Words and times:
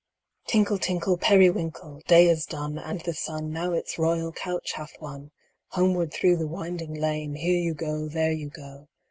Tinkle, 0.47 0.79
tinkle. 0.79 1.15
Periwinkle! 1.15 2.01
Day 2.07 2.27
is 2.27 2.47
done, 2.47 2.79
And 2.79 3.01
the 3.01 3.13
sun 3.13 3.51
Now 3.51 3.71
its 3.73 3.99
royal 3.99 4.31
couch 4.31 4.71
hath 4.71 4.99
won! 4.99 5.29
Homeward 5.67 6.11
through 6.11 6.37
the 6.37 6.47
winding 6.47 6.95
lane, 6.95 7.35
Here 7.35 7.59
you 7.59 7.75
go, 7.75 8.07
there 8.09 8.31
you 8.31 8.49
go. 8.49 8.87